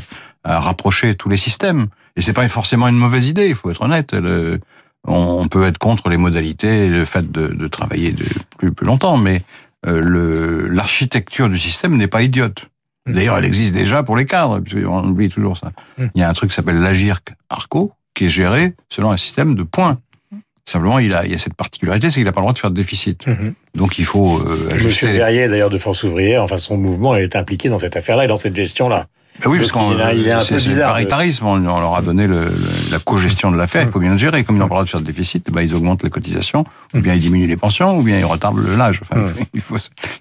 à, 0.45 0.61
rapprocher 0.61 1.15
tous 1.15 1.29
les 1.29 1.37
systèmes. 1.37 1.89
Et 2.17 2.23
c'est 2.23 2.33
pas 2.33 2.47
forcément 2.49 2.89
une 2.89 2.97
mauvaise 2.97 3.27
idée, 3.27 3.49
il 3.49 3.55
faut 3.55 3.71
être 3.71 3.83
honnête. 3.83 4.13
Le, 4.13 4.61
on 5.07 5.49
peut 5.49 5.65
être 5.65 5.79
contre 5.79 6.09
les 6.09 6.17
modalités 6.17 6.87
et 6.87 6.89
le 6.89 7.05
fait 7.05 7.31
de, 7.31 7.69
travailler 7.69 8.13
de 8.13 8.25
plus, 8.59 8.73
plus 8.73 8.87
longtemps, 8.87 9.17
mais 9.17 9.43
euh, 9.87 10.69
l'architecture 10.71 11.49
du 11.49 11.59
système 11.59 11.97
n'est 11.97 12.09
pas 12.09 12.23
idiote. 12.23 12.67
Mmh. 13.07 13.13
D'ailleurs, 13.13 13.39
elle 13.39 13.45
existe 13.45 13.73
déjà 13.73 14.03
pour 14.03 14.17
les 14.17 14.27
cadres, 14.27 14.61
on 14.87 15.05
oublie 15.05 15.29
toujours 15.29 15.57
ça. 15.57 15.73
Mmh. 15.99 16.05
Il 16.15 16.21
y 16.21 16.25
a 16.25 16.29
un 16.29 16.33
truc 16.33 16.51
qui 16.51 16.57
s'appelle 16.57 16.81
l'Agirc 16.81 17.35
Arco, 17.51 17.93
qui 18.15 18.27
est 18.27 18.31
géré 18.31 18.75
selon 18.89 19.11
un 19.11 19.17
système 19.17 19.55
de 19.55 19.63
points. 19.63 19.99
Simplement, 20.69 20.99
il 20.99 21.15
a, 21.15 21.25
il 21.25 21.33
a 21.33 21.39
cette 21.39 21.55
particularité, 21.55 22.11
c'est 22.11 22.17
qu'il 22.17 22.25
n'a 22.25 22.33
pas 22.33 22.41
le 22.41 22.45
droit 22.45 22.53
de 22.53 22.59
faire 22.59 22.73
de 22.73 22.77
déficit. 22.77 23.25
Mmh. 23.27 23.53
Donc, 23.77 23.99
il 24.01 24.05
faut 24.05 24.41
euh, 24.41 24.69
ajuster. 24.73 25.07
Monsieur 25.07 25.13
Verrier, 25.13 25.47
d'ailleurs, 25.47 25.71
de 25.71 25.79
Force 25.79 26.03
ouvrière, 26.03 26.43
enfin, 26.43 26.57
son 26.57 26.77
mouvement 26.77 27.15
est 27.15 27.37
impliqué 27.37 27.69
dans 27.69 27.79
cette 27.79 27.95
affaire-là 27.95 28.25
et 28.25 28.27
dans 28.27 28.37
cette 28.37 28.57
gestion-là. 28.57 29.07
Ben 29.41 29.51
oui, 29.51 29.59
parce 29.59 29.73
qu'on 29.73 29.93
il 29.93 30.27
est 30.27 30.33
un 30.33 30.45
peu 30.45 30.57
bizarre. 30.57 30.93
paritarisme, 30.93 31.47
on 31.47 31.59
leur 31.59 31.95
a 31.95 32.03
donné 32.03 32.27
le, 32.27 32.53
la 32.91 32.99
co-gestion 32.99 33.51
de 33.51 33.57
l'affaire, 33.57 33.83
il 33.83 33.89
faut 33.89 34.01
bien 34.01 34.13
le 34.13 34.19
gérer. 34.19 34.45
Comme 34.45 34.57
ils 34.57 34.59
n'ont 34.59 34.69
pas 34.69 34.75
le 34.75 34.77
droit 34.77 34.85
de 34.85 34.89
faire 34.89 35.01
de 35.01 35.07
déficit, 35.07 35.51
ben 35.51 35.63
ils 35.63 35.75
augmentent 35.75 36.03
les 36.03 36.11
cotisations, 36.11 36.65
ou 36.95 37.01
bien 37.01 37.15
ils 37.15 37.21
diminuent 37.21 37.49
les 37.49 37.57
pensions, 37.57 37.97
ou 37.97 38.03
bien 38.03 38.19
ils 38.19 38.25
retardent 38.25 38.65
l'âge. 38.77 39.01
Enfin, 39.03 39.25
il 39.55 39.61
faut, 39.61 39.77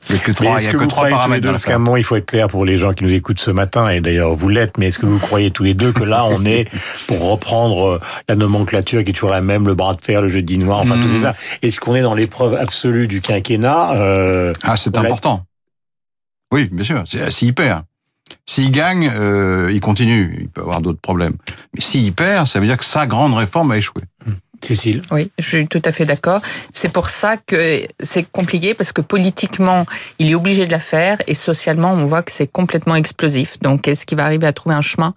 il 0.09 0.15
y 0.15 0.19
a 0.19 0.21
que 0.21 0.31
trois, 0.31 0.61
il 0.61 0.65
y 0.65 0.67
a 0.67 0.71
que 0.71 0.85
trois 0.85 1.07
paramètres. 1.07 1.49
Parce 1.49 1.65
qu'à 1.65 1.75
un 1.75 1.79
moment, 1.79 1.97
il 1.97 2.03
faut 2.03 2.15
être 2.15 2.25
clair 2.25 2.47
pour 2.47 2.65
les 2.65 2.77
gens 2.77 2.93
qui 2.93 3.03
nous 3.03 3.13
écoutent 3.13 3.39
ce 3.39 3.51
matin, 3.51 3.89
et 3.89 4.01
d'ailleurs 4.01 4.35
vous 4.35 4.49
l'êtes, 4.49 4.77
mais 4.77 4.87
est-ce 4.87 4.99
que 4.99 5.05
vous 5.05 5.19
croyez 5.19 5.51
tous 5.51 5.63
les 5.63 5.73
deux 5.73 5.91
que 5.91 6.03
là, 6.03 6.25
on 6.25 6.45
est, 6.45 6.67
pour 7.07 7.21
reprendre 7.29 7.87
euh, 7.87 8.01
la 8.27 8.35
nomenclature 8.35 9.03
qui 9.03 9.11
est 9.11 9.13
toujours 9.13 9.29
la 9.29 9.41
même, 9.41 9.67
le 9.67 9.75
bras 9.75 9.93
de 9.93 10.01
fer, 10.01 10.21
le 10.21 10.27
jeudi 10.27 10.57
noir, 10.57 10.79
enfin 10.79 10.99
tout 10.99 11.21
ça, 11.21 11.35
est-ce 11.61 11.79
qu'on 11.79 11.95
est 11.95 12.01
dans 12.01 12.13
l'épreuve 12.13 12.55
absolue 12.55 13.07
du 13.07 13.21
quinquennat 13.21 13.93
euh, 13.93 14.53
Ah, 14.63 14.77
c'est 14.77 14.97
important. 14.97 15.43
Oui, 16.51 16.69
bien 16.71 16.85
sûr, 16.85 17.03
c'est 17.07 17.45
hyper. 17.45 17.83
S'il 18.45 18.71
gagne, 18.71 19.11
euh, 19.13 19.71
il 19.71 19.81
continue. 19.81 20.37
Il 20.41 20.49
peut 20.49 20.61
avoir 20.61 20.81
d'autres 20.81 21.01
problèmes. 21.01 21.35
Mais 21.73 21.81
s'il 21.81 22.13
perd, 22.13 22.47
ça 22.47 22.59
veut 22.59 22.67
dire 22.67 22.77
que 22.77 22.85
sa 22.85 23.07
grande 23.07 23.33
réforme 23.33 23.71
a 23.71 23.77
échoué. 23.77 24.01
Cécile 24.61 25.03
Oui, 25.11 25.31
je 25.37 25.47
suis 25.47 25.67
tout 25.67 25.81
à 25.85 25.91
fait 25.91 26.05
d'accord. 26.05 26.41
C'est 26.73 26.91
pour 26.91 27.09
ça 27.09 27.37
que 27.37 27.85
c'est 28.01 28.29
compliqué, 28.31 28.73
parce 28.73 28.91
que 28.91 29.01
politiquement, 29.01 29.85
il 30.17 30.31
est 30.31 30.35
obligé 30.35 30.65
de 30.65 30.71
la 30.71 30.79
faire, 30.79 31.17
et 31.27 31.33
socialement, 31.33 31.93
on 31.93 32.05
voit 32.05 32.23
que 32.23 32.31
c'est 32.31 32.47
complètement 32.47 32.95
explosif. 32.95 33.59
Donc, 33.59 33.87
est-ce 33.87 34.05
qu'il 34.05 34.17
va 34.17 34.25
arriver 34.25 34.47
à 34.47 34.53
trouver 34.53 34.75
un 34.75 34.81
chemin 34.81 35.13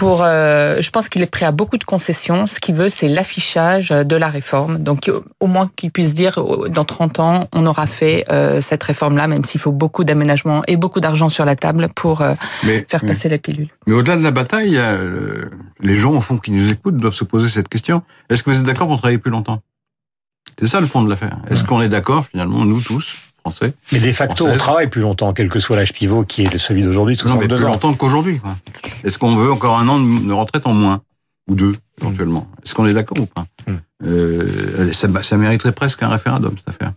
pour, 0.00 0.22
euh, 0.22 0.80
je 0.80 0.88
pense 0.88 1.10
qu'il 1.10 1.20
est 1.20 1.26
prêt 1.26 1.44
à 1.44 1.52
beaucoup 1.52 1.76
de 1.76 1.84
concessions. 1.84 2.46
Ce 2.46 2.58
qu'il 2.58 2.74
veut, 2.74 2.88
c'est 2.88 3.06
l'affichage 3.06 3.90
de 3.90 4.16
la 4.16 4.30
réforme. 4.30 4.78
Donc, 4.78 5.12
au 5.40 5.46
moins 5.46 5.70
qu'il 5.76 5.90
puisse 5.90 6.14
dire, 6.14 6.42
dans 6.70 6.86
30 6.86 7.20
ans, 7.20 7.48
on 7.52 7.66
aura 7.66 7.84
fait 7.84 8.24
euh, 8.30 8.62
cette 8.62 8.82
réforme-là, 8.82 9.28
même 9.28 9.44
s'il 9.44 9.60
faut 9.60 9.72
beaucoup 9.72 10.04
d'aménagements 10.04 10.62
et 10.66 10.78
beaucoup 10.78 11.00
d'argent 11.00 11.28
sur 11.28 11.44
la 11.44 11.54
table 11.54 11.90
pour 11.94 12.22
euh, 12.22 12.32
faire 12.88 13.04
passer 13.04 13.28
la 13.28 13.36
pilule. 13.36 13.68
Mais 13.86 13.92
au-delà 13.92 14.16
de 14.16 14.22
la 14.22 14.30
bataille, 14.30 14.80
les 15.80 15.96
gens, 15.98 16.14
au 16.14 16.22
fond, 16.22 16.38
qui 16.38 16.50
nous 16.52 16.70
écoutent, 16.70 16.96
doivent 16.96 17.12
se 17.12 17.24
poser 17.24 17.50
cette 17.50 17.68
question. 17.68 18.02
Est-ce 18.30 18.42
que 18.42 18.48
vous 18.48 18.56
êtes 18.56 18.64
d'accord 18.64 18.88
pour 18.88 18.96
travailler 18.96 19.18
plus 19.18 19.30
longtemps? 19.30 19.60
C'est 20.58 20.66
ça 20.66 20.80
le 20.80 20.86
fond 20.86 21.02
de 21.02 21.10
l'affaire. 21.10 21.36
Est-ce 21.50 21.62
qu'on 21.62 21.82
est 21.82 21.90
d'accord, 21.90 22.24
finalement, 22.24 22.64
nous 22.64 22.80
tous 22.80 23.29
Français. 23.40 23.74
Mais 23.92 24.00
de 24.00 24.12
facto, 24.12 24.46
on 24.46 24.56
travaille 24.56 24.88
plus 24.88 25.00
longtemps, 25.00 25.32
quel 25.32 25.48
que 25.48 25.58
soit 25.58 25.76
l'âge 25.76 25.92
pivot 25.92 26.24
qui 26.24 26.42
est 26.42 26.58
celui 26.58 26.82
d'aujourd'hui, 26.82 27.16
62 27.16 27.46
non, 27.46 27.50
mais 27.50 27.56
plus 27.56 27.72
longtemps 27.72 27.94
qu'aujourd'hui. 27.94 28.40
Est-ce 29.04 29.18
qu'on 29.18 29.36
veut 29.36 29.50
encore 29.50 29.78
un 29.78 29.88
an 29.88 29.98
de 29.98 30.32
retraite 30.32 30.66
en 30.66 30.72
moins? 30.72 31.02
Ou 31.48 31.54
deux, 31.54 31.74
éventuellement 32.00 32.46
Est-ce 32.64 32.74
qu'on 32.74 32.86
est 32.86 32.92
d'accord 32.92 33.18
ou 33.18 33.26
pas? 33.26 33.44
Hmm. 33.66 33.76
euh, 34.06 34.92
ça, 34.92 35.08
ça 35.22 35.36
mériterait 35.36 35.72
presque 35.72 36.02
un 36.02 36.08
référendum, 36.08 36.54
cette 36.58 36.68
affaire. 36.68 36.92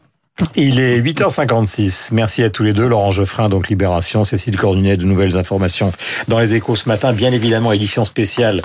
Il 0.55 0.79
est 0.79 0.99
8h56. 0.99 2.09
Merci 2.11 2.41
à 2.41 2.49
tous 2.49 2.63
les 2.63 2.73
deux. 2.73 2.87
Laurent 2.87 3.11
Geoffrin, 3.11 3.49
donc 3.49 3.69
Libération, 3.69 4.23
Cécile 4.23 4.57
Cordunet, 4.57 4.97
de 4.97 5.05
nouvelles 5.05 5.37
informations 5.37 5.91
dans 6.27 6.39
les 6.39 6.55
échos 6.55 6.75
ce 6.75 6.89
matin. 6.89 7.13
Bien 7.13 7.31
évidemment, 7.31 7.71
édition 7.71 8.03
spéciale 8.03 8.63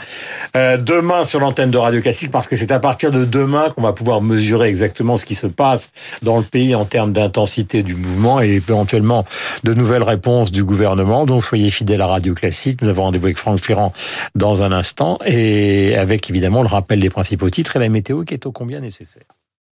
euh, 0.57 0.79
demain 0.79 1.25
sur 1.25 1.41
l'antenne 1.41 1.71
de 1.71 1.77
Radio 1.77 2.01
Classique 2.01 2.31
parce 2.31 2.49
que 2.49 2.57
c'est 2.57 2.73
à 2.73 2.79
partir 2.79 3.11
de 3.11 3.27
demain 3.27 3.69
qu'on 3.71 3.83
va 3.83 3.93
pouvoir 3.93 4.23
mesurer 4.23 4.69
exactement 4.69 5.19
ce 5.19 5.27
qui 5.27 5.35
se 5.35 5.47
passe 5.47 5.91
dans 6.23 6.39
le 6.39 6.43
pays 6.43 6.75
en 6.75 6.87
termes 6.87 7.13
d'intensité 7.13 7.83
du 7.83 7.95
mouvement 7.95 8.41
et 8.41 8.49
éventuellement 8.49 9.27
de 9.63 9.75
nouvelles 9.75 10.03
réponses 10.03 10.51
du 10.51 10.65
gouvernement. 10.65 11.27
Donc 11.27 11.45
soyez 11.45 11.69
fidèles 11.69 12.01
à 12.01 12.07
Radio 12.07 12.35
Classique. 12.35 12.81
Nous 12.81 12.89
avons 12.89 13.05
rendez-vous 13.05 13.27
avec 13.27 13.37
Franck 13.37 13.61
Ferrand 13.61 13.93
dans 14.35 14.63
un 14.63 14.73
instant 14.73 15.19
et 15.27 15.97
avec 15.97 16.31
évidemment 16.31 16.63
le 16.63 16.69
rappel 16.69 17.01
des 17.01 17.11
principaux 17.11 17.51
titres 17.51 17.77
et 17.77 17.79
la 17.79 17.91
météo 17.91 18.25
qui 18.25 18.33
est 18.33 18.47
au 18.47 18.53
combien 18.53 18.81
nécessaire. 18.81 19.38